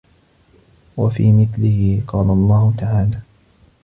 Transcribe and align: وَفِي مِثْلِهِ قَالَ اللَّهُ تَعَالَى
وَفِي 0.97 1.31
مِثْلِهِ 1.31 2.01
قَالَ 2.07 2.25
اللَّهُ 2.29 2.73
تَعَالَى 2.77 3.19